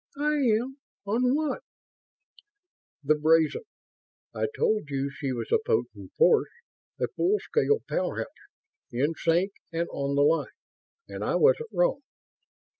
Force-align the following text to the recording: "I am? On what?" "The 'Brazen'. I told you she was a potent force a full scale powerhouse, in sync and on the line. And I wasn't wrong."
"I 0.17 0.33
am? 0.33 0.77
On 1.05 1.35
what?" 1.35 1.61
"The 3.03 3.13
'Brazen'. 3.13 3.61
I 4.33 4.47
told 4.57 4.89
you 4.89 5.11
she 5.11 5.31
was 5.31 5.51
a 5.51 5.59
potent 5.63 6.11
force 6.17 6.49
a 6.99 7.07
full 7.15 7.37
scale 7.37 7.83
powerhouse, 7.87 8.25
in 8.91 9.13
sync 9.13 9.51
and 9.71 9.87
on 9.89 10.15
the 10.15 10.23
line. 10.23 10.55
And 11.07 11.23
I 11.23 11.35
wasn't 11.35 11.69
wrong." 11.71 12.01